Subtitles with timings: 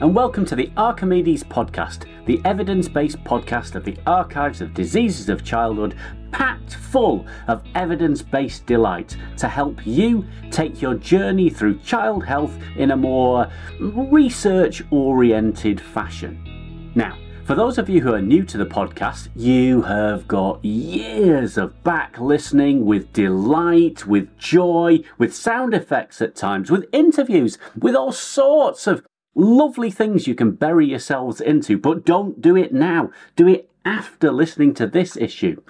[0.00, 5.28] and welcome to the Archimedes podcast, the evidence based podcast of the archives of diseases
[5.28, 5.96] of childhood,
[6.30, 12.56] packed full of evidence based delight to help you take your journey through child health
[12.76, 13.50] in a more
[13.80, 16.92] research oriented fashion.
[16.94, 17.18] Now,
[17.48, 21.82] for those of you who are new to the podcast, you have got years of
[21.82, 28.12] back listening with delight, with joy, with sound effects at times, with interviews, with all
[28.12, 29.07] sorts of
[29.38, 33.10] lovely things you can bury yourselves into, but don't do it now.
[33.36, 35.62] Do it after listening to this issue.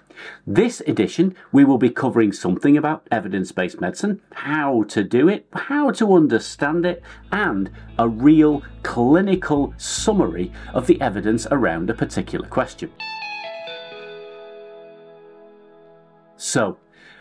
[0.44, 5.46] This edition, we will be covering something about evidence based medicine, how to do it,
[5.52, 12.48] how to understand it, and a real clinical summary of the evidence around a particular
[12.48, 12.90] question.
[16.36, 16.78] So,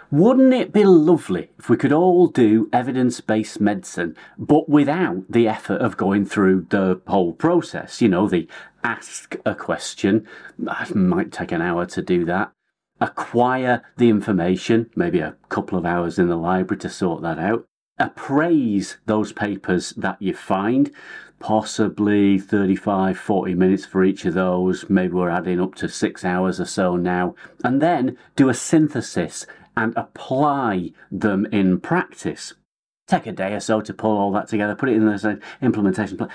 [0.09, 5.47] wouldn't it be lovely if we could all do evidence based medicine, but without the
[5.47, 8.01] effort of going through the whole process?
[8.01, 8.47] You know, the
[8.83, 10.25] ask a question,
[10.57, 12.53] that might take an hour to do that.
[13.01, 17.65] Acquire the information, maybe a couple of hours in the library to sort that out.
[17.99, 20.91] Appraise those papers that you find,
[21.39, 24.89] possibly 35, 40 minutes for each of those.
[24.89, 27.35] Maybe we're adding up to six hours or so now.
[27.63, 29.45] And then do a synthesis
[29.77, 32.55] and apply them in practice.
[33.07, 36.17] Take a day or so to pull all that together, put it in the implementation
[36.17, 36.29] plan.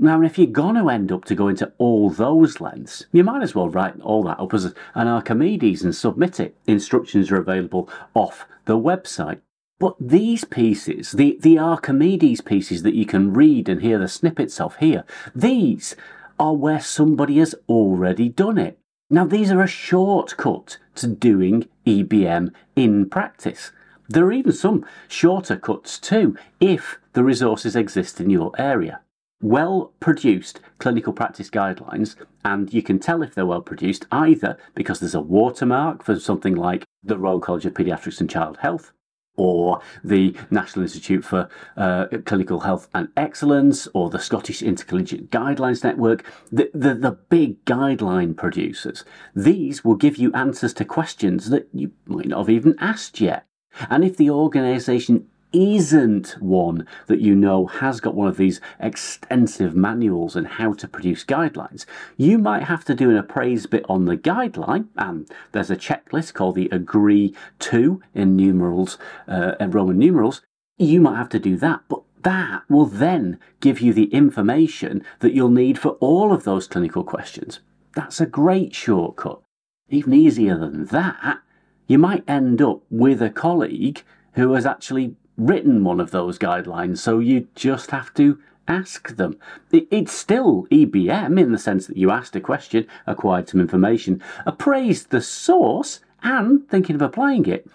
[0.00, 3.42] Now, if you're going to end up to go into all those lengths, you might
[3.42, 6.56] as well write all that up as an Archimedes and submit it.
[6.68, 9.40] Instructions are available off the website.
[9.80, 14.60] But these pieces, the, the Archimedes pieces that you can read and hear the snippets
[14.60, 15.04] of here,
[15.34, 15.96] these
[16.38, 18.78] are where somebody has already done it.
[19.10, 23.72] Now, these are a shortcut to doing EBM in practice.
[24.06, 29.00] There are even some shorter cuts too, if the resources exist in your area.
[29.40, 35.00] Well produced clinical practice guidelines, and you can tell if they're well produced either because
[35.00, 38.92] there's a watermark for something like the Royal College of Paediatrics and Child Health,
[39.38, 45.82] or the National Institute for uh, Clinical Health and Excellence, or the Scottish Intercollegiate Guidelines
[45.82, 49.04] Network, the, the, the, big guideline producers.
[49.34, 53.46] These will give you answers to questions that you might not have even asked yet.
[53.88, 59.74] And if the organisation isn't one that you know has got one of these extensive
[59.74, 61.86] manuals and how to produce guidelines,
[62.16, 64.88] you might have to do an appraise bit on the guideline.
[64.96, 67.34] And there's a checklist called the AGREE
[67.72, 70.42] II in numerals, uh, in Roman numerals.
[70.76, 75.32] You might have to do that, but that will then give you the information that
[75.32, 77.60] you'll need for all of those clinical questions.
[77.94, 79.40] That's a great shortcut.
[79.88, 81.40] Even easier than that,
[81.86, 84.02] you might end up with a colleague
[84.34, 89.38] who has actually written one of those guidelines, so you just have to ask them.
[89.72, 95.10] It's still EBM in the sense that you asked a question, acquired some information, appraised
[95.10, 97.66] the source, and thinking of applying it.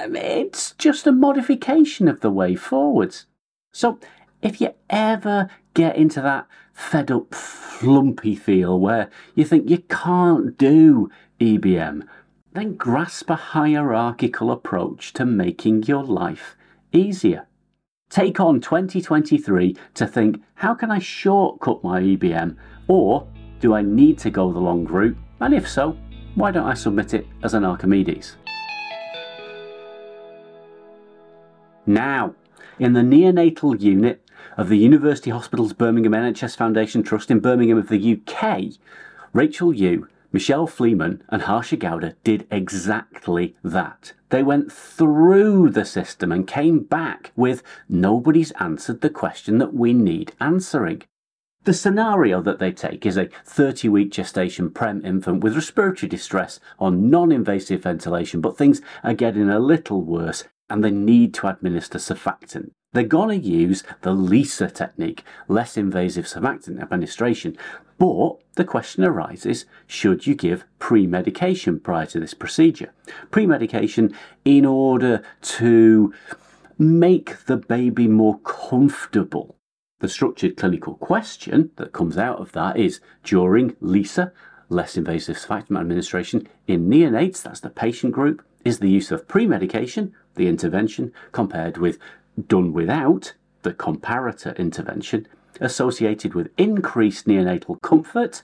[0.00, 3.26] Um, it's just a modification of the way forwards.
[3.72, 3.98] So,
[4.42, 10.56] if you ever get into that fed up, flumpy feel where you think you can't
[10.58, 12.06] do EBM,
[12.52, 16.56] then grasp a hierarchical approach to making your life
[16.92, 17.46] easier.
[18.08, 22.56] Take on 2023 to think how can I shortcut my EBM
[22.88, 23.26] or
[23.60, 25.16] do I need to go the long route?
[25.40, 25.96] And if so,
[26.34, 28.36] why don't I submit it as an Archimedes?
[31.86, 32.34] Now,
[32.78, 34.22] in the neonatal unit
[34.56, 38.78] of the University Hospitals Birmingham NHS Foundation Trust in Birmingham of the UK,
[39.32, 44.12] Rachel Yu Michelle Fleeman and Harsha Gowda did exactly that.
[44.28, 49.94] They went through the system and came back with nobody's answered the question that we
[49.94, 51.04] need answering.
[51.64, 56.60] The scenario that they take is a 30 week gestation prem infant with respiratory distress
[56.78, 61.46] on non invasive ventilation, but things are getting a little worse and they need to
[61.46, 62.72] administer surfactant.
[62.96, 67.58] They're going to use the LISA technique, less invasive surfactant administration.
[67.98, 72.94] But the question arises should you give pre medication prior to this procedure?
[73.30, 74.16] Pre medication
[74.46, 76.14] in order to
[76.78, 79.56] make the baby more comfortable.
[80.00, 84.32] The structured clinical question that comes out of that is during LISA,
[84.70, 89.46] less invasive surfactant administration, in neonates, that's the patient group, is the use of pre
[89.46, 91.98] medication, the intervention, compared with
[92.46, 95.26] done without the comparator intervention
[95.60, 98.42] associated with increased neonatal comfort,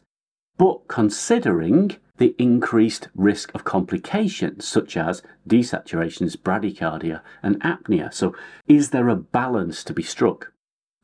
[0.57, 8.13] but considering the increased risk of complications such as desaturations, bradycardia, and apnea.
[8.13, 8.35] So,
[8.67, 10.53] is there a balance to be struck?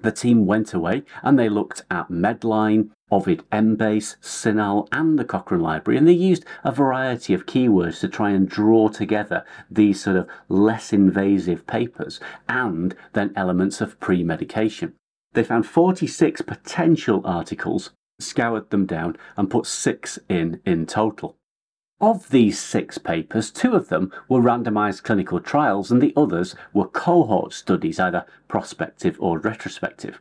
[0.00, 5.60] The team went away and they looked at Medline, Ovid Embase, CINAHL, and the Cochrane
[5.60, 10.16] Library, and they used a variety of keywords to try and draw together these sort
[10.16, 14.94] of less invasive papers and then elements of pre medication.
[15.32, 21.36] They found 46 potential articles, scoured them down, and put six in in total.
[22.00, 26.86] Of these six papers, two of them were randomized clinical trials and the others were
[26.86, 30.20] cohort studies, either prospective or retrospective.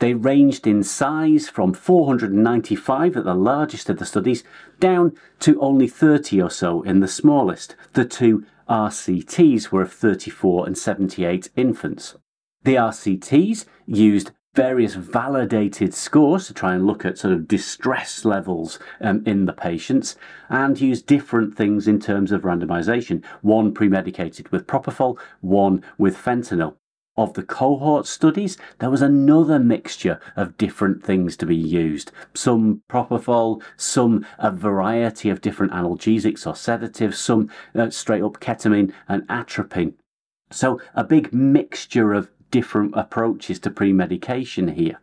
[0.00, 4.42] They ranged in size from 495 at the largest of the studies
[4.80, 7.76] down to only 30 or so in the smallest.
[7.92, 12.16] The two RCTs were of 34 and 78 infants.
[12.64, 18.78] The RCTs used various validated scores to try and look at sort of distress levels
[19.00, 20.16] um, in the patients
[20.48, 23.24] and use different things in terms of randomization.
[23.42, 26.76] One pre-medicated with propofol, one with fentanyl.
[27.16, 32.10] Of the cohort studies, there was another mixture of different things to be used.
[32.34, 38.92] Some propofol, some a variety of different analgesics or sedatives, some uh, straight up ketamine
[39.08, 39.94] and atropine.
[40.50, 45.00] So a big mixture of different approaches to pre medication here.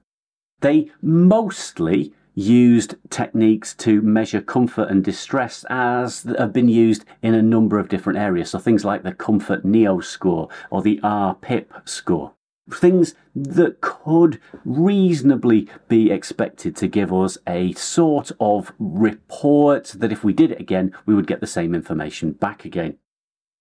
[0.60, 7.42] They mostly used techniques to measure comfort and distress as have been used in a
[7.42, 8.52] number of different areas.
[8.52, 12.34] So things like the Comfort Neo score or the RPIP score.
[12.72, 20.24] Things that could reasonably be expected to give us a sort of report that if
[20.24, 22.98] we did it again, we would get the same information back again.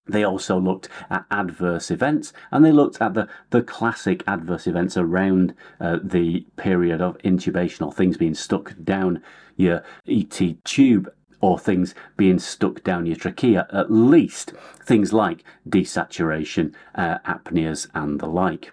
[0.07, 4.97] They also looked at adverse events and they looked at the, the classic adverse events
[4.97, 9.23] around uh, the period of intubation or things being stuck down
[9.57, 14.53] your ET tube or things being stuck down your trachea, at least
[14.85, 18.73] things like desaturation, uh, apneas, and the like.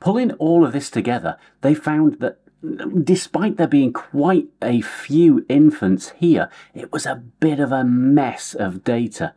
[0.00, 2.40] Pulling all of this together, they found that
[3.02, 8.54] despite there being quite a few infants here, it was a bit of a mess
[8.54, 9.34] of data.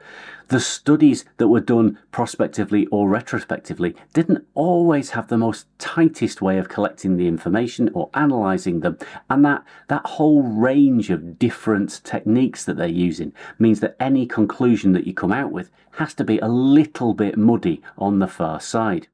[0.49, 6.59] The studies that were done prospectively or retrospectively didn't always have the most tightest way
[6.59, 12.63] of collecting the information or analysing them, and that, that whole range of different techniques
[12.65, 16.37] that they're using means that any conclusion that you come out with has to be
[16.39, 19.07] a little bit muddy on the far side.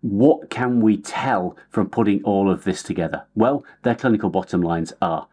[0.00, 3.24] What can we tell from putting all of this together?
[3.34, 5.26] Well, their clinical bottom lines are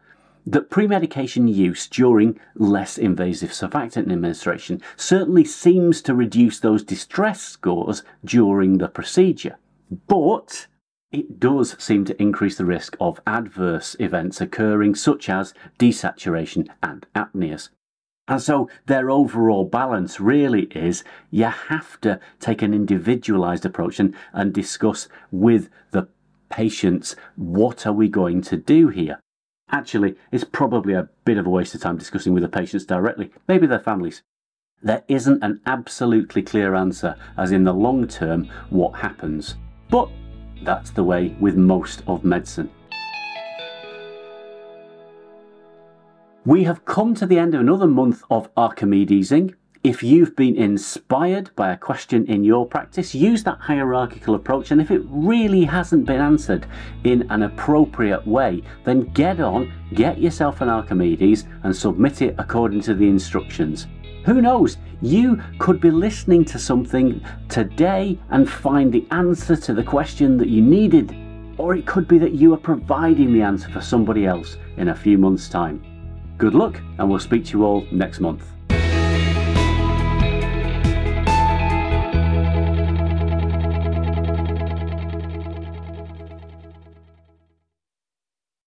[0.44, 8.02] that pre-medication use during less invasive surfactant administration certainly seems to reduce those distress scores
[8.24, 9.56] during the procedure.
[10.08, 10.66] But
[11.12, 17.06] it does seem to increase the risk of adverse events occurring, such as desaturation and
[17.14, 17.70] apneas.
[18.28, 24.14] And so their overall balance really is you have to take an individualized approach and,
[24.32, 26.08] and discuss with the
[26.48, 29.20] patients what are we going to do here.
[29.70, 33.30] Actually, it's probably a bit of a waste of time discussing with the patients directly,
[33.48, 34.22] maybe their families.
[34.82, 39.56] There isn't an absolutely clear answer, as in the long term, what happens.
[39.88, 40.08] But
[40.62, 42.70] that's the way with most of medicine.
[46.46, 49.56] We have come to the end of another month of Archimedesing.
[49.82, 54.70] If you've been inspired by a question in your practice, use that hierarchical approach.
[54.70, 56.68] And if it really hasn't been answered
[57.02, 62.82] in an appropriate way, then get on, get yourself an Archimedes, and submit it according
[62.82, 63.88] to the instructions.
[64.24, 64.76] Who knows?
[65.02, 70.48] You could be listening to something today and find the answer to the question that
[70.48, 71.12] you needed.
[71.58, 74.94] Or it could be that you are providing the answer for somebody else in a
[74.94, 75.82] few months' time.
[76.38, 78.55] Good luck, and we'll speak to you all next month.